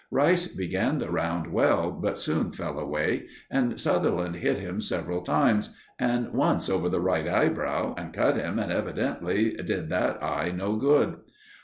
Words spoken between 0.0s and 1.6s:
Rice began the round